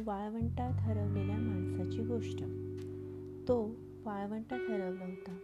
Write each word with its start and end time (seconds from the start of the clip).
वाळवंटात 0.00 0.72
हरवलेल्या 0.72 1.36
माणसाची 1.36 2.02
गोष्ट. 2.02 2.38
तो 3.48 3.76
वाळवंटात 4.04 4.70
हरवला 4.70 5.04
होता. 5.04 5.36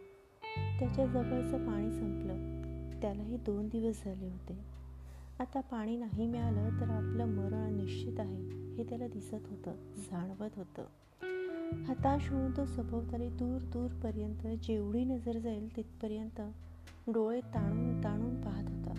त्याच्या 0.78 1.06
जवळचं 1.06 1.66
पाणी 1.66 1.90
संपलं. 1.90 2.54
त्यालाही 3.00 3.36
दोन 3.36 3.68
दिवस 3.68 4.04
झाले 4.04 4.26
होते. 4.26 4.58
आता 5.38 5.60
पाणी 5.60 5.96
नाही 5.96 6.26
मिळालं 6.26 6.80
तर 6.80 6.90
आपलं 6.90 7.24
मरण 7.24 7.76
निश्चित 7.76 8.20
आहे 8.20 8.74
हे 8.74 8.84
त्याला 8.88 9.08
दिसत 9.08 9.34
होतं 9.34 9.72
जाणवत 9.96 10.50
होतं. 10.56 10.82
हताश 11.84 12.30
होऊन 12.30 12.56
तो 12.56 12.64
सभोवताली 12.64 13.28
दूर 13.28 13.60
दूरपर्यंत 13.62 14.58
जेवढी 14.62 15.04
नजर 15.04 15.38
जाईल 15.38 15.76
तिथपर्यंत 15.76 16.40
डोळे 17.08 17.40
ताणून 17.40 18.04
ताणून 18.04 18.42
पाहत 18.42 18.68
होता. 18.68 18.94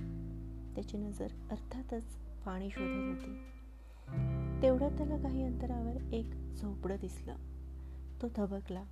त्याची 0.76 0.98
नजर 0.98 1.28
अर्थातच 1.52 2.04
पाणी 2.46 2.70
शोधत 2.70 3.20
होती. 3.20 3.55
तेवढ्यात 4.66 4.92
त्याला 4.92 5.18
काही 5.18 5.44
अंतरावर 5.44 6.14
एक 6.14 6.26
झोपडं 6.56 6.96
दिसलं. 7.02 7.36
तो 8.22 8.28
थबकला. 8.36 8.84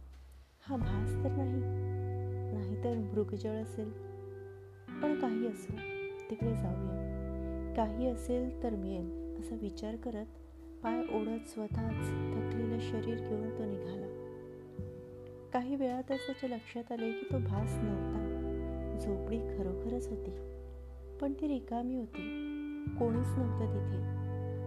हा 0.62 0.76
भास 0.76 1.10
तर 1.24 1.32
नाही. 1.32 1.62
नाहीतर 2.54 2.98
मृगजळ 2.98 3.62
असेल. 3.62 3.90
पण 5.02 5.20
काही 5.20 5.48
असो 5.48 5.78
तिकडे 6.30 6.54
जाऊया. 6.54 7.74
काही 7.78 8.08
असेल 8.08 8.64
तर 8.64 8.76
मिळेल 8.76 9.36
असा 9.40 9.56
विचार 9.56 9.96
करत 9.96 10.26
पाय 10.84 11.00
ओढत 11.00 11.50
स्वतःच 11.50 12.10
थकलेलं 12.34 12.80
शरीर 12.80 13.18
घेऊन 13.18 13.50
तो 13.50 13.66
निघाला. 13.66 14.08
काही 15.54 15.76
वेळातच 15.76 16.08
त्याच्या 16.08 16.50
लक्षात 16.50 16.92
आले 16.92 17.12
की 17.12 17.26
तो 17.32 17.38
भास 17.38 17.72
नव्हता. 17.74 18.30
झोपडी 19.02 19.40
खरोखरच 19.40 20.08
होती. 20.08 20.32
पण 21.22 21.34
ती 21.34 21.48
रिकामी 21.48 21.96
होती. 21.96 22.22
कोणीच 23.00 23.28
नव्हतं 23.28 23.66
तिथे. 23.66 24.23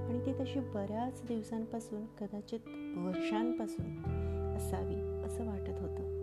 आणि 0.08 0.26
ती 0.26 0.32
तशी 0.32 0.60
बऱ्याच 0.60 1.22
दिवसांपासून 1.28 2.04
कदाचित 2.04 2.60
वर्षांपासून 2.96 3.86
असावी 4.56 5.26
असं 5.26 5.46
वाटत 5.46 5.80
होतं. 5.80 6.16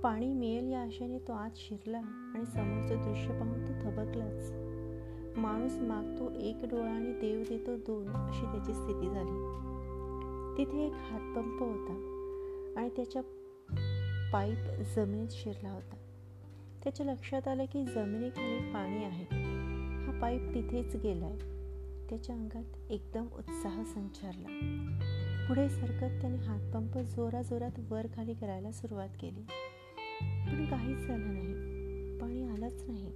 पाणी 0.00 0.32
मिळेल 0.32 0.72
या 0.72 0.80
आशेने 0.80 1.18
तो 1.18 1.32
आत 1.32 1.50
शिरला 1.56 1.98
आणि 2.34 2.46
समोरचं 2.46 3.02
दृश्य 3.02 3.40
पाहून 3.40 3.64
तो 3.64 3.72
थबकलाच. 3.72 4.52
माणूस 5.38 5.72
मागतो 5.76 6.40
एक 6.40 6.56
डोळा 6.70 6.90
आणि 6.90 7.12
देव 7.12 7.42
देतो 7.48 7.76
दोन 7.76 8.08
अशी 8.08 8.42
त्याची 8.42 8.74
स्थिती 8.74 9.10
झाली. 9.10 9.68
तिथे 10.58 10.86
एक 10.86 10.92
हातपंप 10.92 11.60
होता 11.60 11.92
आणि 12.76 12.88
त्याच्या 12.88 13.22
पाईप 14.32 14.58
जमिनीत 14.96 15.28
शिरला 15.30 15.70
होता. 15.70 15.96
त्याच्या 16.84 17.06
लक्षात 17.06 17.48
आलं 17.48 17.64
की 17.64 17.84
जमिनीखाली 17.84 18.72
पाणी 18.72 19.04
आहे. 19.04 19.24
हा 20.04 20.18
पाईप 20.22 20.42
तिथेच 20.54 20.96
गेलाय. 20.96 21.57
त्याच्या 22.10 22.36
अंगात 22.36 22.90
एकदम 22.90 23.26
उत्साह 23.26 23.82
संचारला. 23.82 24.46
पुढे 25.48 25.68
सरकत 25.68 26.20
त्याने 26.20 26.36
हातपंप 26.36 26.98
जोराजोरात 26.98 27.70
वर 27.90 28.06
खाली 28.16 28.34
करायला 28.34 28.72
सुरुवात 28.72 29.08
केली. 29.20 29.40
पण 30.22 30.66
काहीच 30.70 30.98
झालं 30.98 31.34
नाही. 31.34 31.78
पाणी 32.18 32.42
आलंच 32.42 32.84
नाही. 32.88 33.12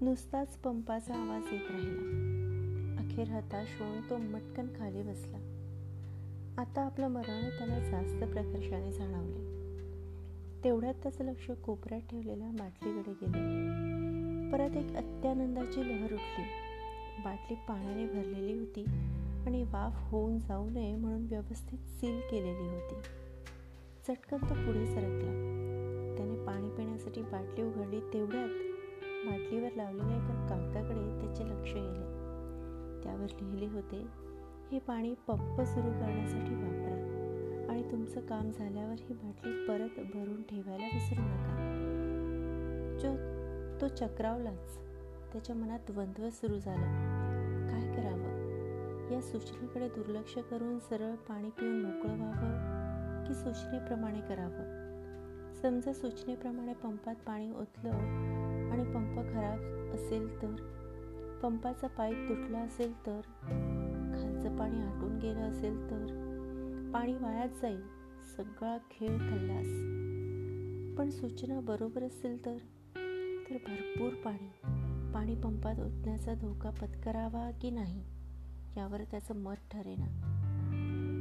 नुसताच 0.00 0.56
पंपाचा 0.56 1.14
आवाज 1.14 1.42
येत 1.52 1.70
राहिला. 1.70 2.24
अखेर 2.98 3.28
हताश 3.28 3.80
होऊन 3.80 4.00
तो 4.10 4.16
मटकन 4.16 4.66
खाली 4.78 5.02
बसला. 5.02 5.38
आता 6.58 6.82
आपलं 6.82 7.08
मरण 7.08 7.48
त्याला 7.58 7.78
जास्त 7.78 8.16
प्रकर्षाने 8.16 8.92
जाणवले. 8.92 9.54
तेवढ्यात 10.64 10.94
त्याचं 11.02 11.24
लक्ष 11.24 11.50
कोपऱ्यात 11.50 12.00
ठेवलेल्या 12.00 12.48
बाटलीकडे 12.48 13.12
गेलं. 13.12 13.64
परत 14.52 14.76
एक 14.76 14.96
अत्यानंदाची 14.96 15.80
लहर 15.80 16.12
उठली. 16.12 16.63
बाटली 17.24 17.54
पाण्याने 17.68 18.06
भरलेली 18.06 18.58
होती 18.58 18.84
आणि 19.46 19.62
वाफ 19.62 20.12
होऊन 20.12 20.38
जाऊ 20.38 20.70
नये 20.70 20.96
म्हणून 20.96 21.26
व्यवस्थित 21.26 21.78
सील 21.78 22.20
केलेली 22.20 22.68
होती. 22.68 22.94
चटकन 24.08 24.36
तो 24.36 24.54
पुढे 24.54 24.86
सरकला. 24.86 25.60
त्याने 26.16 26.46
पाणी 26.46 26.68
पिण्यासाठी 26.68 27.22
बाटली 27.22 27.62
उघडली 27.62 28.00
तेवढ्यात 28.00 28.48
बाटलीवर 29.26 29.68
लावलेल्या 29.76 30.16
एका 30.16 30.46
कागदाकडे 30.50 31.20
त्याचे 31.20 31.44
लक्ष 31.44 31.72
गेले. 31.72 32.24
त्यावर 33.02 33.26
लिहिले 33.42 33.66
होते 33.66 34.06
हे 34.72 34.78
पाणी 34.78 35.14
पंप 35.14 35.60
सुरू 35.60 35.90
करण्यासाठी 35.90 36.54
वापरा 36.54 36.94
आणि 37.70 37.90
तुमचं 37.90 38.20
काम 38.20 38.50
झाल्यावर 38.50 38.94
ही 38.98 39.14
बाटली 39.14 39.66
परत 39.66 40.00
भरून 40.14 40.42
ठेवायला 40.42 40.84
विसरू 40.84 41.22
नका. 41.22 41.60
जो 43.00 43.34
तो 43.80 43.88
चक्रावलाच. 43.88 44.78
त्याच्या 45.32 45.56
मनात 45.56 45.78
द्वंद्व 45.90 46.30
सुरू 46.30 46.58
झालं. 46.58 47.13
या 49.14 49.22
सूचनेकडे 49.22 49.88
दुर्लक्ष 49.88 50.34
करून 50.38 50.78
सरळ 50.78 51.14
पाणी 51.14 51.50
पिऊन 51.50 51.82
मोकळं 51.82 52.16
व्हावं 52.16 53.24
की 53.24 53.34
सूचनेप्रमाणे 53.34 54.20
करावं? 54.20 55.52
समजा 55.62 55.92
सूचनेप्रमाणे 55.92 56.72
पंपात 56.72 57.14
पाणी 57.14 57.50
ओतलं 57.50 57.90
आणि 58.72 58.84
पंप 58.84 59.16
खराब 59.16 59.60
असेल 59.94 60.42
तर? 60.42 60.56
पंपाचा 61.42 61.86
पाईप 61.86 62.16
तुटला 62.28 62.58
असेल 62.58 63.06
तर? 63.06 63.20
खालचं 64.14 64.56
पाणी 64.56 64.82
आटून 64.82 65.18
गेलं 65.18 65.40
असेल 65.40 65.90
तर? 65.90 66.06
पाणी 66.94 67.14
वायाच 67.14 67.62
जाईल 67.62 67.80
सगळा 68.36 68.76
खेळ 68.90 69.18
खल्लास. 69.18 69.66
पण 70.98 71.10
सूचना 71.10 71.60
बरोबर 71.60 72.02
असेल 72.02 72.44
तर? 72.44 72.56
तर 73.50 73.56
भरपूर 73.56 74.14
पाणी 74.14 74.50
पाणी 75.12 75.34
पंपात 75.34 75.80
ओतण्याचा 75.80 76.34
धोका 76.34 76.70
पत्करावा 76.70 77.50
की 77.62 77.70
नाही? 77.70 78.13
यावर 78.76 79.04
त्याचं 79.10 79.36
मत 79.36 79.54
ठरेना. 79.70 80.30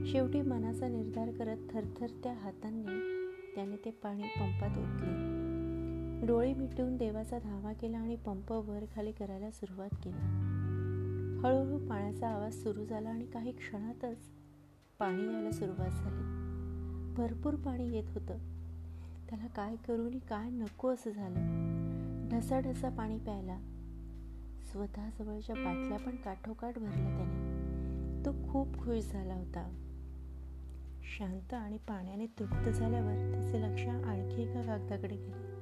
शेवटी 0.08 0.42
मनाचा 0.42 0.88
निर्धार 0.88 1.32
करत 1.32 1.58
थरथरत्या 1.74 2.34
हातांनी 2.34 2.86
त्याने 3.56 3.76
ते 3.86 3.92
पाणी 3.92 4.24
पंपात 4.24 4.78
ओतले. 4.78 5.44
डोळे 6.28 6.54
मिटवून 6.54 6.98
देवाचा 6.98 7.40
धावा 7.40 7.74
केला 7.74 7.98
आणि 7.98 8.16
पंप 8.16 8.52
वर 8.52 8.86
खाली 8.96 9.12
करायला 9.12 9.52
सुरुवात 9.52 9.90
केली. 10.04 10.54
हळूहळू 11.40 11.90
पाण्याचा 11.90 12.30
आवाज 12.30 12.54
सुरू 12.54 12.86
झाला 12.86 13.10
आणि 13.10 13.26
काही 13.26 13.52
क्षणातच 13.52 14.18
पाणी 15.00 15.34
यायला 15.34 15.52
सुरुवात 15.52 15.90
झाली. 15.90 16.44
भरपूर 17.14 17.56
पाणी 17.56 17.92
येत 17.92 18.10
होतं. 18.10 18.38
त्याला 19.30 19.48
काय 19.48 19.76
करू 19.76 20.06
आणि 20.06 20.20
काय 20.20 20.50
नको 20.50 20.90
असं 20.90 21.10
झालं. 21.10 21.40
ढसाढसा 22.32 22.90
पाणी 22.90 23.18
प्यायला. 23.18 23.60
स्वतःजवळच्या 24.74 25.56
बाटल्या 25.56 25.98
पण 25.98 26.16
काठोकाठ 26.16 26.80
भरल्या 26.80 27.18
त्याने 27.18 28.26
तो 28.26 28.52
खूप 28.52 28.80
खुश 28.80 29.04
झाला 29.04 29.34
होता. 29.34 29.80
शांत 31.18 31.54
आणि 31.54 31.78
पाण्याने 31.78 32.26
तृप्त 32.26 32.70
झाल्यावर 32.70 33.16
त्याचे 33.16 33.62
लक्ष 33.62 33.88
आणखी 33.88 34.44
एका 34.44 34.62
कागदाकडे 34.62 35.16
गेले. 35.16 35.54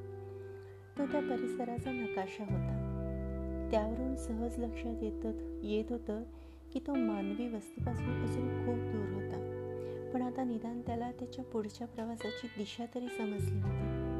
तो 0.97 1.05
त्या 1.05 1.22
परिसराचा 1.22 1.91
नकाशा 1.91 2.44
होता. 2.44 2.88
त्यावरून 3.72 4.16
सहज 4.16 4.57
लक्षात 4.57 5.03
येत 5.03 5.25
येत 5.63 5.91
होतं 5.91 6.23
की 6.73 6.79
तो 6.79 6.93
मानवी 6.95 7.47
वस्तीपासून 7.47 8.23
अजून 8.23 8.66
खूप 8.66 8.75
दूर 8.75 9.13
होता. 9.13 9.38
पण 10.13 10.22
आता 10.22 10.43
निदान 10.43 10.81
त्याला 10.81 11.11
त्याच्या 11.11 11.45
पुढच्या 11.45 11.88
प्रवासाची 11.88 12.47
दिशा 12.57 12.85
तरी 12.95 13.07
समजली 13.07 13.57
होती 13.57 14.11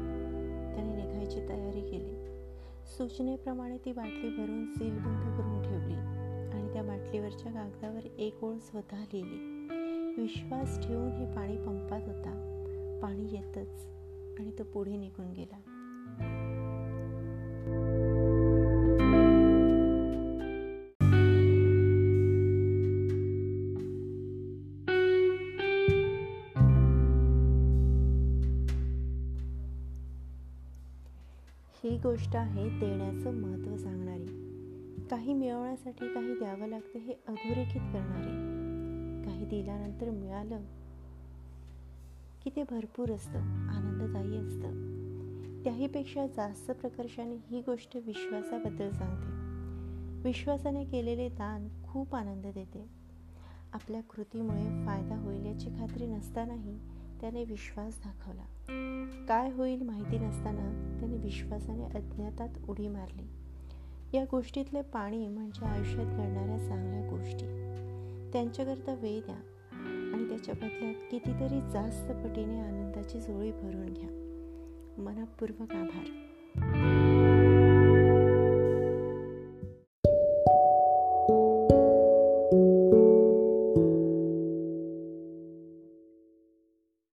त्याने 0.74 1.04
निघायची 1.04 1.48
तयारी 1.48 1.80
केली. 1.80 2.21
सूचनेप्रमाणे 2.98 3.76
ती 3.76 3.92
बाटली 3.92 4.36
भरून 4.36 4.66
सीलबंद 4.66 5.38
करून 5.38 5.62
ठेवली 5.62 5.94
आणि 6.52 6.72
त्या 6.72 6.82
बाटलीवरच्या 6.82 7.52
कागदावर 7.52 8.06
एक 8.18 8.44
ओळ 8.44 8.56
स्वतः 8.56 9.00
लिहिली. 9.12 9.68
विश्वास 10.22 10.86
ठेवून 10.86 11.12
हे 11.12 11.36
पाणी 11.36 11.56
पंपात 11.56 12.02
होता. 12.02 12.30
पाणी 13.02 13.24
येतच 13.24 13.86
आणि 14.38 14.50
तो 14.58 14.64
पुढे 14.64 14.96
निघून 14.96 15.32
गेला. 15.32 15.71
ही 31.84 31.98
गोष्ट 31.98 32.36
आहे 32.36 32.68
देण्याचं 32.68 33.34
महत्त्व 33.34 33.76
सांगणारी. 33.76 34.26
काही 35.10 35.34
मिळवण्यासाठी 35.34 36.14
काही 36.14 36.34
द्यावं 36.34 36.66
लागतं 36.66 36.98
हे 36.98 37.12
अधोरेखित 37.28 37.80
करणारे. 37.80 38.52
काही 39.24 39.44
दिल्यानंतर 39.44 40.10
मिळालं 40.10 40.60
की 42.44 42.50
ते 42.56 42.62
भरपूर 42.62 43.10
असतं 43.10 43.38
आनंददायी 43.68 44.36
असतं. 44.36 44.92
त्याहीपेक्षा 45.64 46.26
जास्त 46.26 46.70
प्रकर्षाने 46.70 47.36
ही 47.50 47.60
गोष्ट 47.60 47.96
विश्वासाबद्दल 48.06 48.90
सांगते. 48.90 49.42
विश्वासाने 50.24 50.84
केलेले 50.84 51.28
दान 51.28 51.68
खूप 51.84 52.14
आनंद 52.14 52.46
देते. 52.46 52.86
आपल्या 53.72 54.00
कृतीमुळे 54.00 54.86
फायदा 54.86 55.16
होईल 55.16 55.46
याची 55.46 55.68
खात्री 55.68 56.06
नसतानाही 56.06 56.91
त्याने 57.22 57.44
विश्वास 57.44 58.00
दाखवला. 58.04 58.42
काय 59.28 59.50
होईल 59.50 59.82
माहिती 59.82 60.18
नसताना 60.18 60.96
त्याने 61.00 61.16
विश्वासाने 61.16 61.84
अज्ञातात 61.84 62.48
उडी 62.68 62.88
मारली. 62.88 63.26
या 64.16 64.24
गोष्टीतले 64.30 64.82
पाणी 64.82 65.28
म्हणजे 65.28 65.66
आयुष्यात 65.66 66.06
घडणाऱ्या 66.06 66.58
चांगल्या 66.58 67.10
गोष्टी. 67.10 67.46
त्यांच्याकरता 68.32 68.94
वेळ 68.94 69.20
द्या 69.20 69.36
आणि 70.14 70.28
त्याच्या 70.28 70.54
बदल्यात 70.54 70.94
कितीतरी 71.10 71.70
जास्त 71.70 72.12
पटीने 72.12 72.60
आनंदाची 72.60 73.20
जोळी 73.20 73.52
भरून 73.52 73.92
घ्या. 73.92 74.08
मनपूर्वक 74.98 75.72
आभार. 75.72 76.06